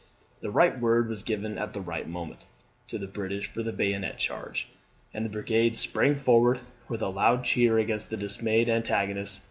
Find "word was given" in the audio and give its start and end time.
0.79-1.59